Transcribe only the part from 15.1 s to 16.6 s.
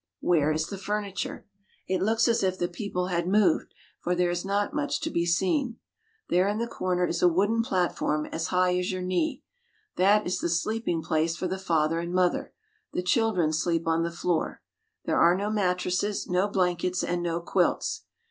are no mattresses, no